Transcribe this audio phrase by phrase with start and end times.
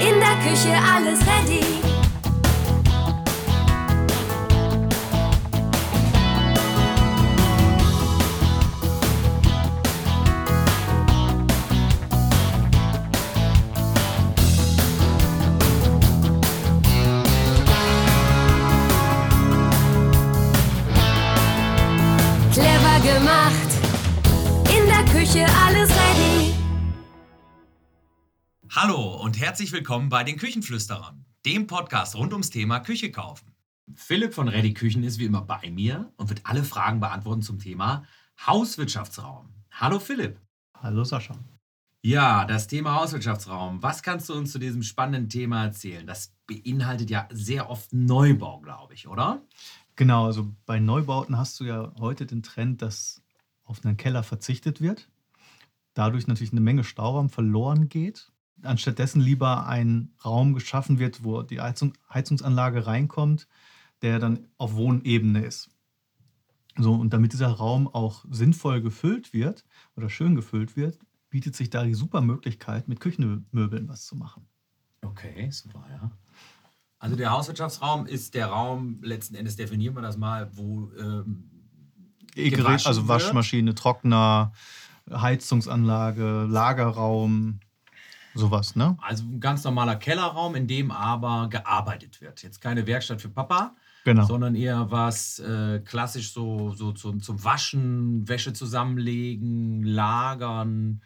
[0.00, 2.07] In der Küche alles ready.
[28.80, 33.50] Hallo und herzlich willkommen bei den Küchenflüsterern, dem Podcast rund ums Thema Küche kaufen.
[33.92, 37.58] Philipp von Ready Küchen ist wie immer bei mir und wird alle Fragen beantworten zum
[37.58, 38.04] Thema
[38.46, 39.48] Hauswirtschaftsraum.
[39.72, 40.38] Hallo Philipp.
[40.80, 41.34] Hallo Sascha.
[42.02, 43.82] Ja, das Thema Hauswirtschaftsraum.
[43.82, 46.06] Was kannst du uns zu diesem spannenden Thema erzählen?
[46.06, 49.42] Das beinhaltet ja sehr oft Neubau, glaube ich, oder?
[49.96, 53.22] Genau, also bei Neubauten hast du ja heute den Trend, dass
[53.64, 55.08] auf einen Keller verzichtet wird.
[55.94, 58.30] Dadurch natürlich eine Menge Stauraum verloren geht.
[58.62, 63.46] Anstattdessen lieber ein Raum geschaffen wird, wo die Heizung, Heizungsanlage reinkommt,
[64.02, 65.70] der dann auf Wohnebene ist.
[66.76, 69.64] So, und damit dieser Raum auch sinnvoll gefüllt wird
[69.96, 70.98] oder schön gefüllt wird,
[71.30, 74.46] bietet sich da die super Möglichkeit, mit Küchenmöbeln was zu machen.
[75.02, 76.10] Okay, super, ja.
[77.00, 81.50] Also der Hauswirtschaftsraum ist der Raum, letzten Endes definieren wir das mal, wo ähm,
[82.34, 83.08] gewaschen also.
[83.08, 84.52] Waschmaschine, Trockner,
[85.10, 87.60] Heizungsanlage, Lagerraum,
[88.38, 88.96] sowas, ne?
[89.02, 92.42] Also ein ganz normaler Kellerraum, in dem aber gearbeitet wird.
[92.42, 94.24] Jetzt keine Werkstatt für Papa, Genau.
[94.24, 101.02] sondern eher was äh, klassisch so, so zum, zum Waschen, Wäsche zusammenlegen, lagern.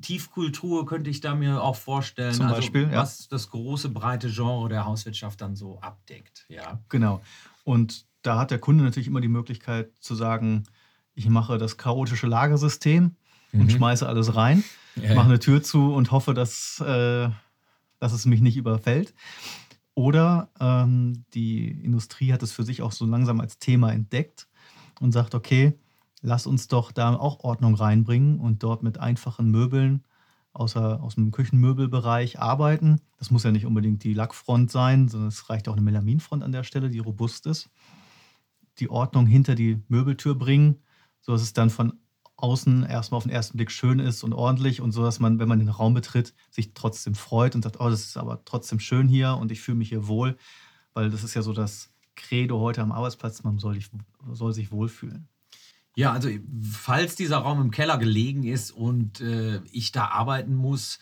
[0.00, 2.34] Tiefkultur könnte ich da mir auch vorstellen.
[2.34, 3.02] Zum also, Beispiel, ja.
[3.02, 6.44] Was das große, breite Genre der Hauswirtschaft dann so abdeckt.
[6.48, 6.80] Ja.
[6.88, 7.20] Genau.
[7.64, 10.64] Und da hat der Kunde natürlich immer die Möglichkeit zu sagen,
[11.14, 13.16] ich mache das chaotische Lagersystem
[13.52, 13.70] und Mhm.
[13.70, 14.64] schmeiße alles rein,
[14.96, 17.28] Ja, mache eine Tür zu und hoffe, dass, äh,
[17.98, 19.14] dass es mich nicht überfällt.
[19.94, 24.48] Oder ähm, die Industrie hat es für sich auch so langsam als Thema entdeckt
[25.00, 25.78] und sagt, okay,
[26.22, 30.04] lass uns doch da auch Ordnung reinbringen und dort mit einfachen Möbeln
[30.52, 33.00] außer, aus dem Küchenmöbelbereich arbeiten.
[33.18, 36.52] Das muss ja nicht unbedingt die Lackfront sein, sondern es reicht auch eine Melaminfront an
[36.52, 37.70] der Stelle, die robust ist.
[38.78, 40.82] Die Ordnung hinter die Möbeltür bringen,
[41.20, 41.94] sodass es dann von
[42.42, 45.48] außen erstmal auf den ersten Blick schön ist und ordentlich und so, dass man, wenn
[45.48, 49.08] man den Raum betritt, sich trotzdem freut und sagt, oh, das ist aber trotzdem schön
[49.08, 50.36] hier und ich fühle mich hier wohl,
[50.94, 53.90] weil das ist ja so das Credo heute am Arbeitsplatz, man soll, sich-
[54.32, 55.28] soll sich wohlfühlen.
[55.94, 56.28] Ja, also
[56.70, 60.98] falls dieser Raum im Keller gelegen ist und äh, ich da arbeiten muss,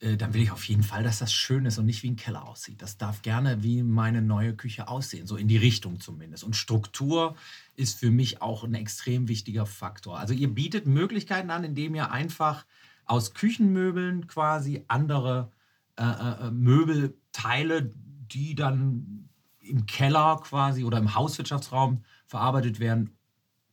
[0.00, 2.46] dann will ich auf jeden Fall, dass das schön ist und nicht wie ein Keller
[2.46, 2.80] aussieht.
[2.82, 6.44] Das darf gerne wie meine neue Küche aussehen, so in die Richtung zumindest.
[6.44, 7.34] Und Struktur
[7.74, 10.18] ist für mich auch ein extrem wichtiger Faktor.
[10.18, 12.64] Also ihr bietet Möglichkeiten an, indem ihr einfach
[13.06, 15.50] aus Küchenmöbeln quasi andere
[15.96, 17.90] äh, äh, Möbelteile,
[18.30, 23.16] die dann im Keller quasi oder im Hauswirtschaftsraum verarbeitet werden,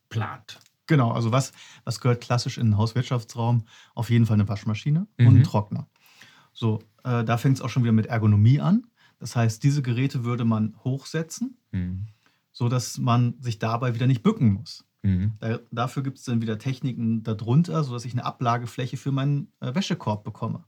[0.09, 0.59] plant.
[0.88, 1.52] Genau, also was,
[1.84, 3.66] was gehört klassisch in den Hauswirtschaftsraum?
[3.96, 5.28] Auf jeden Fall eine Waschmaschine Mhm.
[5.28, 5.88] und ein Trockner.
[6.56, 8.88] So, äh, da fängt es auch schon wieder mit Ergonomie an.
[9.20, 11.58] Das heißt, diese Geräte würde man hochsetzen,
[12.52, 14.86] sodass man sich dabei wieder nicht bücken muss.
[15.40, 19.76] Da, dafür gibt es dann wieder Techniken darunter, sodass ich eine Ablagefläche für meinen äh,
[19.76, 20.64] Wäschekorb bekomme.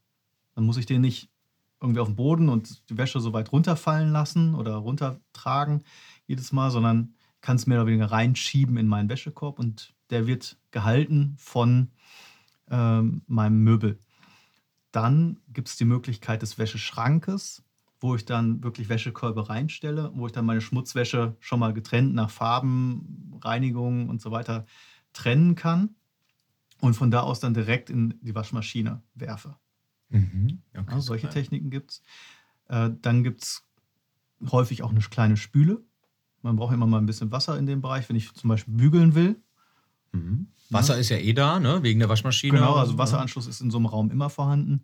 [0.54, 1.32] Dann muss ich den nicht
[1.82, 5.84] irgendwie auf den Boden und die Wäsche so weit runterfallen lassen oder runtertragen
[6.28, 10.58] jedes Mal, sondern kann es mehr oder weniger reinschieben in meinen Wäschekorb und der wird
[10.72, 11.92] gehalten von
[12.70, 14.00] ähm, meinem Möbel.
[14.92, 17.64] Dann gibt es die Möglichkeit des Wäscheschrankes,
[18.00, 22.30] wo ich dann wirklich Wäschekörbe reinstelle, wo ich dann meine Schmutzwäsche schon mal getrennt nach
[22.30, 24.66] Farben, Reinigung und so weiter
[25.14, 25.96] trennen kann
[26.82, 29.58] und von da aus dann direkt in die Waschmaschine werfe.
[30.10, 30.62] Mhm.
[30.76, 31.34] Okay, Ja, solche super.
[31.34, 32.02] Techniken gibt es.
[32.70, 33.68] Äh, dann gibt es
[34.52, 35.84] häufig auch eine kleine Spüle.
[36.42, 39.16] Man braucht immer mal ein bisschen Wasser in dem Bereich, wenn ich zum Beispiel bügeln
[39.16, 39.42] will.
[40.18, 40.48] Mhm.
[40.70, 41.82] Wasser ist ja eh da, ne?
[41.84, 42.58] wegen der Waschmaschine.
[42.58, 44.84] Genau, also Wasseranschluss ist in so einem Raum immer vorhanden.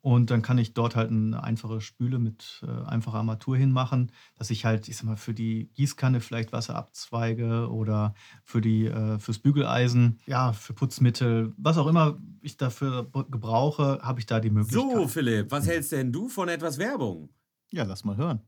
[0.00, 4.50] Und dann kann ich dort halt eine einfache Spüle mit äh, einfacher Armatur hinmachen, dass
[4.50, 9.18] ich halt, ich sag mal, für die Gießkanne vielleicht Wasser abzweige oder für die, äh,
[9.18, 14.50] fürs Bügeleisen, ja, für Putzmittel, was auch immer ich dafür gebrauche, habe ich da die
[14.50, 14.96] Möglichkeit.
[14.96, 17.30] So, Philipp, was hältst denn du von etwas Werbung?
[17.70, 18.40] Ja, lass mal hören.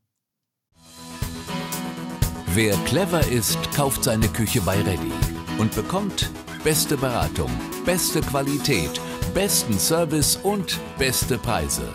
[2.55, 5.30] Wer clever ist, kauft seine Küche bei Ready
[5.61, 6.31] und bekommt
[6.65, 7.51] beste Beratung,
[7.85, 8.99] beste Qualität,
[9.35, 11.87] besten Service und beste Preise.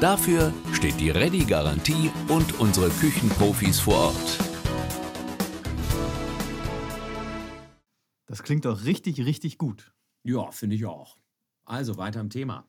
[0.00, 4.38] Dafür steht die Ready-Garantie und unsere Küchenprofis vor Ort.
[8.26, 9.92] Das klingt doch richtig, richtig gut.
[10.22, 11.18] Ja, finde ich auch.
[11.64, 12.64] Also weiter im Thema.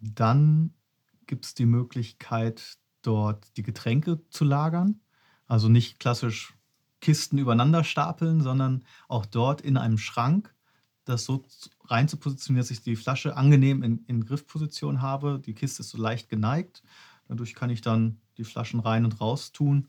[0.00, 0.72] Dann
[1.26, 5.02] gibt es die Möglichkeit, dort die Getränke zu lagern.
[5.46, 6.54] Also nicht klassisch
[7.02, 10.54] Kisten übereinander stapeln, sondern auch dort in einem Schrank
[11.04, 11.44] das so
[11.84, 15.40] rein zu positionieren, dass ich die Flasche angenehm in, in Griffposition habe.
[15.44, 16.82] Die Kiste ist so leicht geneigt.
[17.28, 19.88] Dadurch kann ich dann die Flaschen rein und raus tun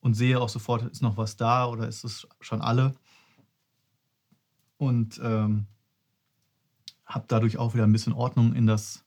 [0.00, 2.94] und sehe auch sofort, ist noch was da oder ist es schon alle.
[4.78, 5.66] Und ähm,
[7.04, 9.04] habe dadurch auch wieder ein bisschen Ordnung in das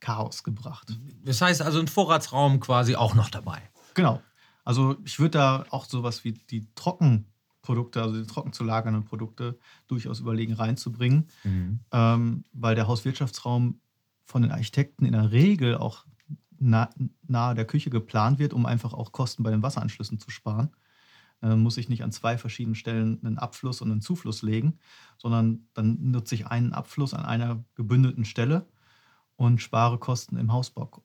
[0.00, 0.98] Chaos gebracht.
[1.24, 3.62] Das heißt also ein Vorratsraum quasi auch noch dabei.
[3.94, 4.20] Genau.
[4.64, 9.58] Also ich würde da auch sowas wie die Trockenprodukte, also die trocken zu lagernden Produkte,
[9.88, 11.80] durchaus überlegen reinzubringen, mhm.
[11.90, 13.80] ähm, weil der Hauswirtschaftsraum
[14.24, 16.06] von den Architekten in der Regel auch
[16.58, 16.90] nah,
[17.26, 20.70] nahe der Küche geplant wird, um einfach auch Kosten bei den Wasseranschlüssen zu sparen.
[21.40, 24.78] Dann muss ich nicht an zwei verschiedenen Stellen einen Abfluss und einen Zufluss legen,
[25.18, 28.68] sondern dann nutze ich einen Abfluss an einer gebündelten Stelle
[29.34, 31.02] und spare Kosten im Hausbaubereich.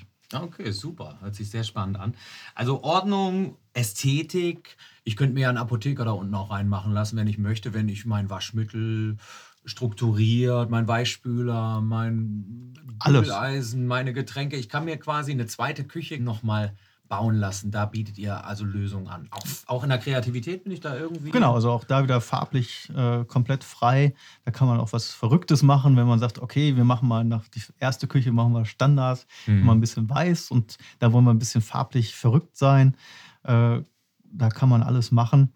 [0.00, 0.06] Hm.
[0.32, 1.18] Okay, super.
[1.20, 2.14] Hört sich sehr spannend an.
[2.54, 4.76] Also Ordnung, Ästhetik.
[5.04, 7.88] Ich könnte mir ja einen Apotheker da unten auch reinmachen lassen, wenn ich möchte, wenn
[7.88, 9.16] ich mein Waschmittel
[9.64, 12.74] strukturiert, mein Weichspüler, mein
[13.04, 14.56] Bügeleisen, meine Getränke.
[14.56, 16.76] Ich kann mir quasi eine zweite Küche nochmal
[17.12, 17.70] bauen lassen.
[17.70, 19.28] Da bietet ihr also Lösungen an.
[19.32, 21.30] Auch, auch in der Kreativität bin ich da irgendwie.
[21.30, 24.14] Genau, also auch da wieder farblich äh, komplett frei.
[24.46, 27.46] Da kann man auch was Verrücktes machen, wenn man sagt, okay, wir machen mal nach
[27.48, 29.66] die erste Küche machen wir Standard, mhm.
[29.66, 32.96] mal ein bisschen weiß und da wollen wir ein bisschen farblich verrückt sein.
[33.42, 33.82] Äh,
[34.24, 35.52] da kann man alles machen.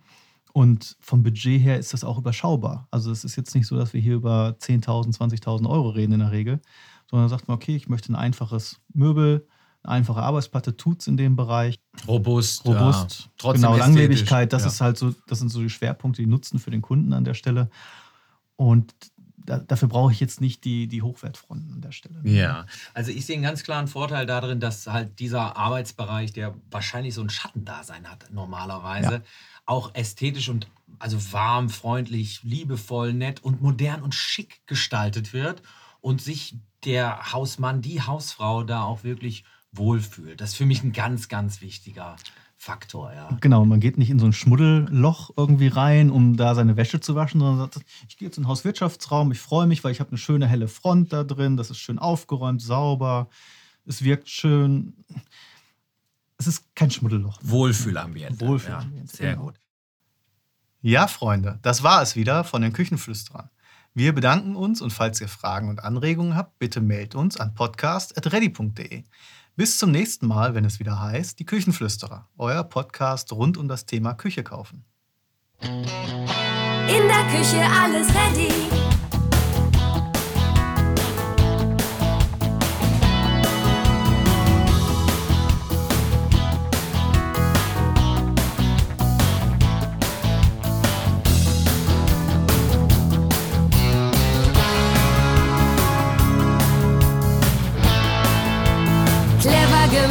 [0.52, 2.86] Und vom Budget her ist das auch überschaubar.
[2.90, 6.20] Also es ist jetzt nicht so, dass wir hier über 10.000, 20.000 Euro reden in
[6.20, 6.60] der Regel,
[7.10, 9.46] sondern sagt man, okay, ich möchte ein einfaches Möbel,
[9.86, 11.78] einfache Arbeitsplatte tut es in dem Bereich.
[12.06, 12.64] Robust.
[12.64, 13.20] Robust.
[13.20, 13.30] Ja.
[13.38, 14.68] Trotzdem genau, Langlebigkeit, das ja.
[14.68, 17.34] ist halt so, das sind so die Schwerpunkte, die nutzen für den Kunden an der
[17.34, 17.70] Stelle.
[18.56, 18.94] Und
[19.36, 22.20] da, dafür brauche ich jetzt nicht die, die Hochwertfronten an der Stelle.
[22.24, 27.14] Ja, also ich sehe einen ganz klaren Vorteil darin, dass halt dieser Arbeitsbereich, der wahrscheinlich
[27.14, 29.22] so ein Schattendasein hat normalerweise, ja.
[29.64, 30.68] auch ästhetisch und
[30.98, 35.62] also warm, freundlich, liebevoll, nett und modern und schick gestaltet wird
[36.00, 39.44] und sich der Hausmann, die Hausfrau da auch wirklich
[39.76, 40.40] wohlfühlt.
[40.40, 42.16] Das ist für mich ein ganz, ganz wichtiger
[42.58, 43.36] Faktor, ja.
[43.40, 47.14] Genau, man geht nicht in so ein Schmuddelloch irgendwie rein, um da seine Wäsche zu
[47.14, 50.10] waschen, sondern sagt, ich gehe jetzt in den Hauswirtschaftsraum, ich freue mich, weil ich habe
[50.10, 53.28] eine schöne helle Front da drin, das ist schön aufgeräumt, sauber,
[53.84, 54.94] es wirkt schön.
[56.38, 57.38] Es ist kein Schmuddelloch.
[57.42, 58.46] Wohlfühlambiente.
[58.46, 59.12] Wohlfühlambiente.
[59.12, 59.46] Ja, sehr genau.
[59.46, 59.54] gut.
[60.82, 63.50] Ja, Freunde, das war es wieder von den Küchenflüsterern.
[63.94, 69.04] Wir bedanken uns und falls ihr Fragen und Anregungen habt, bitte meldet uns an podcast.ready.de.
[69.58, 73.86] Bis zum nächsten Mal, wenn es wieder heißt, die Küchenflüsterer, euer Podcast rund um das
[73.86, 74.84] Thema Küche kaufen.
[75.62, 78.85] In der Küche alles ready.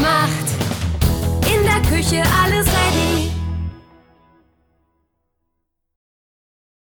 [0.05, 0.47] Gemacht.
[1.53, 3.14] In der Küche alles ready.